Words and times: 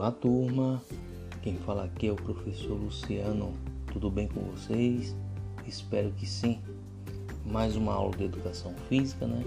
Olá, 0.00 0.12
turma. 0.12 0.82
Quem 1.42 1.58
fala 1.58 1.84
aqui 1.84 2.06
é 2.06 2.10
o 2.10 2.16
professor 2.16 2.72
Luciano. 2.72 3.52
Tudo 3.92 4.10
bem 4.10 4.28
com 4.28 4.40
vocês? 4.44 5.14
Espero 5.66 6.10
que 6.12 6.24
sim. 6.24 6.58
Mais 7.44 7.76
uma 7.76 7.92
aula 7.92 8.16
de 8.16 8.24
educação 8.24 8.74
física, 8.88 9.26
né? 9.26 9.44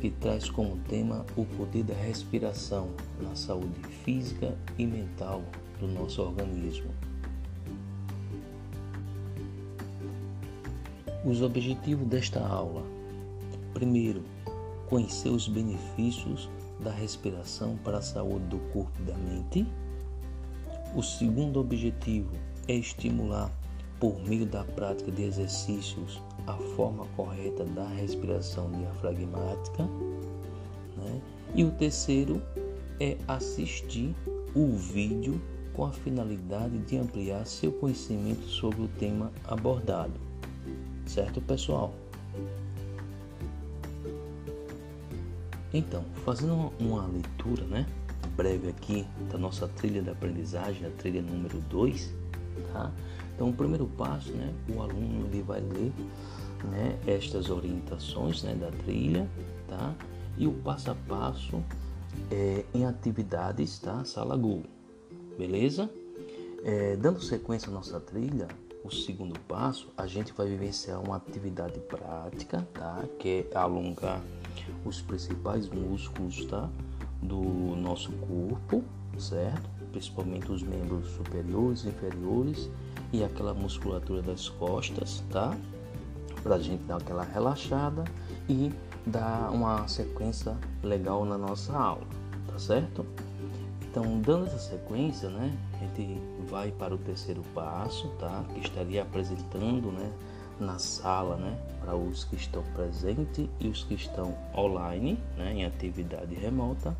Que 0.00 0.10
traz 0.10 0.48
como 0.48 0.76
tema 0.88 1.26
o 1.36 1.44
poder 1.44 1.82
da 1.82 1.92
respiração 1.92 2.90
na 3.20 3.34
saúde 3.34 3.80
física 4.04 4.56
e 4.78 4.86
mental 4.86 5.42
do 5.80 5.88
nosso 5.88 6.22
organismo. 6.22 6.92
Os 11.24 11.42
objetivos 11.42 12.06
desta 12.06 12.46
aula: 12.46 12.84
primeiro, 13.72 14.22
conhecer 14.88 15.30
os 15.30 15.48
benefícios 15.48 16.48
da 16.84 16.92
respiração 16.92 17.76
para 17.82 17.98
a 17.98 18.02
saúde 18.02 18.44
do 18.46 18.58
corpo 18.72 18.92
e 19.00 19.02
da 19.04 19.14
mente. 19.14 19.66
O 20.94 21.02
segundo 21.02 21.58
objetivo 21.58 22.30
é 22.68 22.74
estimular, 22.74 23.50
por 23.98 24.22
meio 24.22 24.46
da 24.46 24.62
prática 24.62 25.10
de 25.10 25.22
exercícios, 25.22 26.22
a 26.46 26.52
forma 26.76 27.06
correta 27.16 27.64
da 27.64 27.88
respiração 27.88 28.70
diafragmática. 28.70 29.84
Né? 30.96 31.20
E 31.54 31.64
o 31.64 31.70
terceiro 31.70 32.40
é 33.00 33.16
assistir 33.26 34.14
o 34.54 34.76
vídeo 34.76 35.40
com 35.72 35.84
a 35.84 35.90
finalidade 35.90 36.78
de 36.78 36.96
ampliar 36.96 37.44
seu 37.46 37.72
conhecimento 37.72 38.46
sobre 38.46 38.82
o 38.82 38.88
tema 38.88 39.32
abordado. 39.44 40.14
Certo, 41.06 41.40
pessoal? 41.40 41.92
Então, 45.74 46.04
fazendo 46.24 46.72
uma 46.78 47.04
leitura, 47.04 47.64
né, 47.64 47.84
breve 48.36 48.68
aqui 48.68 49.04
da 49.32 49.36
nossa 49.36 49.66
trilha 49.66 50.00
de 50.00 50.08
aprendizagem, 50.08 50.86
a 50.86 50.90
trilha 50.90 51.20
número 51.20 51.58
2, 51.62 52.14
tá? 52.72 52.92
Então, 53.34 53.48
o 53.48 53.52
primeiro 53.52 53.84
passo, 53.84 54.32
né, 54.32 54.54
o 54.72 54.80
aluno 54.80 55.26
ele 55.26 55.42
vai 55.42 55.60
ler, 55.60 55.92
né, 56.70 56.96
estas 57.08 57.50
orientações, 57.50 58.44
né, 58.44 58.54
da 58.54 58.70
trilha, 58.84 59.28
tá? 59.66 59.92
E 60.38 60.46
o 60.46 60.52
passo 60.52 60.92
a 60.92 60.94
passo 61.08 61.60
é, 62.30 62.64
em 62.72 62.86
atividades, 62.86 63.76
tá? 63.80 64.04
Sala 64.04 64.36
Go, 64.36 64.62
beleza? 65.36 65.90
É, 66.62 66.94
dando 66.94 67.20
sequência 67.20 67.68
à 67.68 67.72
nossa 67.72 67.98
trilha, 67.98 68.46
o 68.84 68.92
segundo 68.92 69.36
passo, 69.40 69.92
a 69.96 70.06
gente 70.06 70.32
vai 70.34 70.46
vivenciar 70.46 71.02
uma 71.02 71.16
atividade 71.16 71.80
prática, 71.80 72.64
tá? 72.72 73.02
Que 73.18 73.44
é 73.50 73.58
alongar 73.58 74.22
os 74.84 75.00
principais 75.00 75.68
músculos, 75.68 76.44
tá? 76.46 76.68
Do 77.22 77.40
nosso 77.76 78.12
corpo, 78.12 78.84
certo? 79.18 79.68
Principalmente 79.90 80.50
os 80.50 80.62
membros 80.62 81.08
superiores, 81.10 81.84
inferiores 81.84 82.68
e 83.12 83.22
aquela 83.22 83.54
musculatura 83.54 84.20
das 84.22 84.48
costas, 84.48 85.22
tá? 85.30 85.56
Pra 86.42 86.58
gente 86.58 86.82
dar 86.84 86.96
aquela 86.96 87.24
relaxada 87.24 88.04
e 88.48 88.72
dar 89.06 89.50
uma 89.50 89.86
sequência 89.88 90.56
legal 90.82 91.24
na 91.24 91.38
nossa 91.38 91.72
aula, 91.76 92.06
tá 92.46 92.58
certo? 92.58 93.06
Então, 93.82 94.20
dando 94.20 94.46
essa 94.46 94.58
sequência, 94.58 95.28
né, 95.30 95.56
a 95.74 95.78
gente 95.78 96.20
vai 96.50 96.72
para 96.72 96.94
o 96.94 96.98
terceiro 96.98 97.42
passo, 97.54 98.08
tá? 98.18 98.44
Que 98.52 98.60
estaria 98.60 99.02
apresentando, 99.02 99.92
né, 99.92 100.10
na 100.60 100.78
sala, 100.78 101.36
né, 101.36 101.56
para 101.80 101.94
os 101.96 102.24
que 102.24 102.36
estão 102.36 102.62
presentes 102.74 103.48
e 103.60 103.68
os 103.68 103.84
que 103.84 103.94
estão 103.94 104.34
online, 104.56 105.18
né, 105.36 105.52
em 105.52 105.64
atividade 105.64 106.34
remota, 106.34 106.96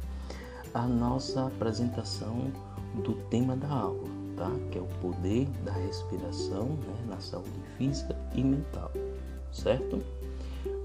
a 0.73 0.87
nossa 0.87 1.47
apresentação 1.47 2.53
do 3.03 3.15
tema 3.31 3.57
da 3.57 3.69
aula, 3.69 4.09
tá? 4.37 4.51
Que 4.71 4.79
é 4.79 4.81
o 4.81 4.87
poder 5.01 5.47
da 5.65 5.73
respiração, 5.73 6.67
né, 6.67 6.95
na 7.09 7.21
saúde 7.21 7.49
física 7.79 8.17
e 8.35 8.43
mental, 8.43 8.91
certo? 9.53 10.03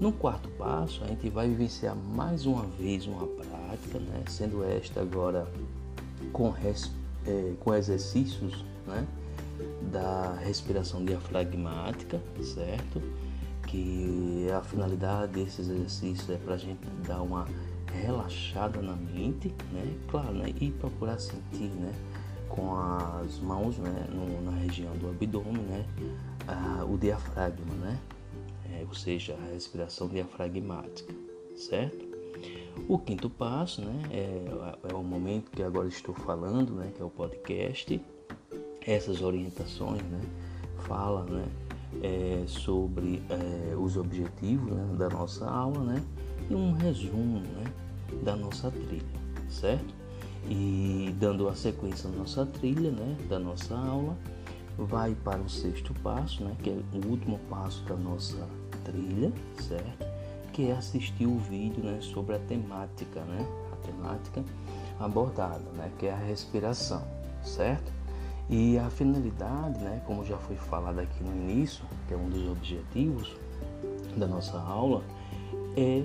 No 0.00 0.12
quarto 0.12 0.48
passo, 0.50 1.02
a 1.04 1.08
gente 1.08 1.28
vai 1.28 1.48
vivenciar 1.48 1.96
mais 1.96 2.46
uma 2.46 2.64
vez 2.64 3.06
uma 3.06 3.26
prática, 3.26 3.98
né, 3.98 4.22
sendo 4.28 4.64
esta 4.64 5.00
agora 5.00 5.46
com, 6.32 6.50
res, 6.50 6.90
é, 7.26 7.54
com 7.60 7.74
exercícios 7.74 8.64
né, 8.86 9.06
da 9.90 10.34
respiração 10.34 11.04
diafragmática, 11.04 12.20
certo? 12.42 13.02
Que 13.66 14.48
a 14.56 14.62
finalidade 14.62 15.32
desses 15.32 15.68
exercícios 15.68 16.28
é 16.30 16.36
para 16.36 16.54
a 16.54 16.58
gente 16.58 16.80
dar 17.06 17.22
uma 17.22 17.46
relaxada 17.92 18.80
na 18.80 18.94
mente, 18.94 19.54
né? 19.72 19.96
Claro, 20.08 20.32
né? 20.32 20.52
E 20.60 20.70
procurar 20.70 21.18
sentir, 21.18 21.70
né? 21.70 21.92
Com 22.48 22.74
as 22.74 23.38
mãos, 23.38 23.78
né? 23.78 24.06
No, 24.10 24.42
na 24.42 24.56
região 24.58 24.96
do 24.96 25.08
abdômen, 25.08 25.62
né? 25.62 25.84
Ah, 26.48 26.84
o 26.84 26.96
diafragma, 26.96 27.74
né? 27.74 27.98
É, 28.72 28.84
ou 28.86 28.94
seja, 28.94 29.34
a 29.34 29.52
respiração 29.52 30.08
diafragmática, 30.08 31.12
certo? 31.56 32.10
O 32.88 32.98
quinto 32.98 33.28
passo, 33.28 33.82
né, 33.82 34.02
é, 34.10 34.44
é, 34.90 34.94
o 34.94 35.02
momento 35.02 35.50
que 35.50 35.62
agora 35.62 35.88
estou 35.88 36.14
falando, 36.14 36.72
né, 36.74 36.90
que 36.94 37.02
é 37.02 37.04
o 37.04 37.10
podcast. 37.10 38.00
Essas 38.90 39.22
orientações, 39.22 40.02
né, 40.02 40.20
fala, 40.78 41.24
né, 41.24 41.44
é, 42.02 42.42
sobre 42.46 43.22
é, 43.30 43.76
os 43.76 43.96
objetivos 43.96 44.72
né, 44.72 44.96
da 44.96 45.08
nossa 45.08 45.48
aula, 45.48 45.80
né, 45.84 46.02
e 46.48 46.54
um 46.54 46.72
resumo, 46.72 47.38
né, 47.38 47.72
da 48.24 48.34
nossa 48.34 48.70
trilha, 48.70 49.20
certo? 49.48 49.94
E 50.48 51.14
dando 51.20 51.48
a 51.48 51.54
sequência 51.54 52.08
da 52.08 52.16
nossa 52.16 52.44
trilha, 52.44 52.90
né, 52.90 53.16
da 53.28 53.38
nossa 53.38 53.76
aula, 53.76 54.16
vai 54.76 55.14
para 55.14 55.40
o 55.40 55.48
sexto 55.48 55.94
passo, 56.02 56.42
né, 56.42 56.56
que 56.60 56.70
é 56.70 56.72
o 56.72 57.10
último 57.10 57.38
passo 57.48 57.84
da 57.84 57.94
nossa 57.94 58.44
trilha, 58.84 59.32
certo? 59.60 60.10
que 60.52 60.68
é 60.68 60.72
assistir 60.72 61.26
o 61.26 61.38
vídeo 61.38 61.82
né, 61.84 62.00
sobre 62.00 62.34
a 62.34 62.38
temática, 62.38 63.20
né, 63.20 63.46
a 63.72 63.76
temática 63.86 64.44
abordada, 64.98 65.64
né, 65.76 65.90
que 65.98 66.06
é 66.06 66.12
a 66.12 66.16
respiração, 66.16 67.02
certo? 67.42 67.99
E 68.50 68.76
a 68.78 68.90
finalidade, 68.90 69.78
né, 69.78 70.02
como 70.04 70.24
já 70.24 70.36
foi 70.36 70.56
falado 70.56 70.98
aqui 70.98 71.22
no 71.22 71.30
início, 71.30 71.84
que 72.08 72.14
é 72.14 72.16
um 72.16 72.28
dos 72.28 72.48
objetivos 72.48 73.36
da 74.16 74.26
nossa 74.26 74.58
aula, 74.58 75.04
é, 75.76 76.02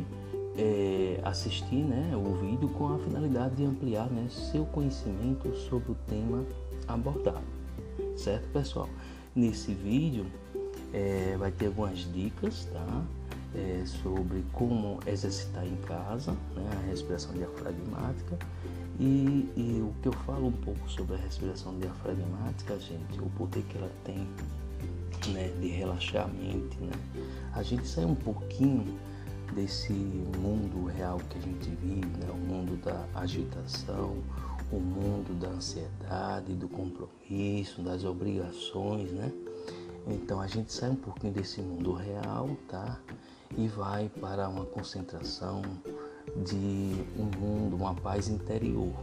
é 0.55 1.19
assistir 1.23 1.84
né, 1.84 2.16
o 2.16 2.35
vídeo 2.35 2.69
com 2.69 2.94
a 2.94 3.00
finalidade 3.00 3.55
de 3.55 3.66
ampliar 3.66 4.11
né, 4.11 4.28
seu 4.29 4.63
conhecimento 4.66 5.55
sobre 5.55 5.94
o 5.94 5.95
tema 6.07 6.45
abordado, 6.88 7.41
certo, 8.16 8.47
pessoal? 8.53 8.88
Nesse 9.35 9.73
vídeo 9.73 10.28
é, 10.94 11.35
vai 11.39 11.51
ter 11.51 11.66
algumas 11.66 11.97
dicas, 12.13 12.66
tá? 12.72 13.03
É, 13.55 13.85
sobre 13.85 14.43
como 14.51 14.99
exercitar 15.07 15.66
em 15.66 15.75
casa 15.77 16.31
né, 16.55 16.69
a 16.71 16.89
respiração 16.89 17.33
diafragmática 17.33 18.38
e, 18.99 19.49
e, 19.57 19.81
o 19.81 19.93
que 20.01 20.07
eu 20.07 20.13
falo 20.13 20.47
um 20.47 20.51
pouco 20.51 20.89
sobre 20.89 21.16
a 21.16 21.17
respiração 21.17 21.77
diafragmática, 21.79 22.79
gente, 22.79 23.19
o 23.19 23.29
poder 23.31 23.63
que 23.63 23.77
ela 23.77 23.91
tem 24.03 24.27
né, 25.33 25.49
de 25.59 25.67
relaxar 25.67 26.25
a 26.25 26.27
mente, 26.27 26.77
né? 26.79 26.93
A 27.53 27.61
gente 27.61 27.85
sai 27.88 28.05
um 28.05 28.16
pouquinho 28.16 28.97
desse 29.53 29.91
mundo 29.91 30.85
real 30.85 31.19
que 31.29 31.37
a 31.37 31.41
gente 31.41 31.69
vive, 31.81 32.05
né? 32.05 32.29
o 32.29 32.37
mundo 32.37 32.81
da 32.83 33.05
agitação, 33.13 34.17
o 34.72 34.79
mundo 34.79 35.37
da 35.39 35.49
ansiedade, 35.49 36.53
do 36.53 36.67
compromisso, 36.67 37.81
das 37.81 38.03
obrigações, 38.03 39.11
né? 39.11 39.31
Então 40.07 40.39
a 40.39 40.47
gente 40.47 40.72
sai 40.72 40.89
um 40.89 40.95
pouquinho 40.95 41.33
desse 41.33 41.61
mundo 41.61 41.93
real, 41.93 42.49
tá? 42.67 42.99
E 43.57 43.67
vai 43.67 44.09
para 44.09 44.47
uma 44.49 44.66
concentração 44.66 45.61
de 46.46 47.05
um 47.17 47.40
mundo, 47.40 47.75
uma 47.75 47.93
paz 47.96 48.28
interior, 48.28 48.93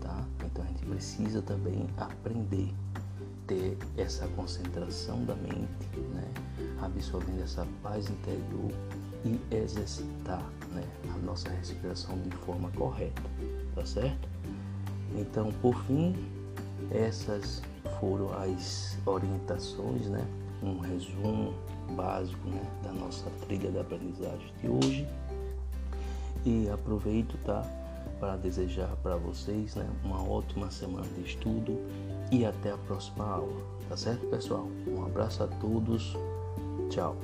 tá? 0.00 0.24
Então 0.44 0.64
a 0.64 0.66
gente 0.68 0.84
precisa 0.84 1.42
também 1.42 1.86
aprender 1.96 2.72
ter 3.46 3.78
essa 3.96 4.26
concentração 4.28 5.24
da 5.24 5.34
mente, 5.34 5.98
né? 6.14 6.28
Absorvendo 6.82 7.42
essa 7.42 7.66
paz 7.82 8.08
interior 8.10 8.72
e 9.24 9.40
exercitar, 9.54 10.44
né? 10.72 10.84
A 11.14 11.18
nossa 11.18 11.48
respiração 11.50 12.18
de 12.18 12.36
forma 12.38 12.70
correta, 12.72 13.22
tá 13.74 13.86
certo? 13.86 14.28
Então, 15.14 15.52
por 15.62 15.74
fim, 15.84 16.14
essas 16.90 17.62
foram 18.00 18.32
as 18.34 18.98
orientações, 19.06 20.06
né? 20.06 20.26
Um 20.62 20.78
resumo 20.78 21.54
básico 21.92 22.48
né, 22.48 22.62
da 22.82 22.92
nossa 22.92 23.28
trilha 23.46 23.70
de 23.70 23.78
aprendizagem 23.78 24.52
de 24.60 24.68
hoje. 24.68 25.08
E 26.44 26.68
aproveito 26.70 27.36
tá, 27.44 27.62
para 28.20 28.36
desejar 28.36 28.94
para 29.02 29.16
vocês 29.16 29.74
né, 29.74 29.88
uma 30.04 30.22
ótima 30.22 30.70
semana 30.70 31.06
de 31.16 31.22
estudo 31.22 31.78
e 32.30 32.44
até 32.44 32.72
a 32.72 32.78
próxima 32.78 33.24
aula. 33.24 33.62
Tá 33.88 33.96
certo, 33.96 34.26
pessoal? 34.26 34.68
Um 34.86 35.04
abraço 35.04 35.42
a 35.42 35.46
todos. 35.46 36.16
Tchau. 36.90 37.16